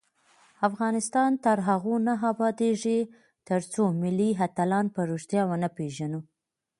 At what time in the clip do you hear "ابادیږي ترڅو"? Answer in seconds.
2.31-3.83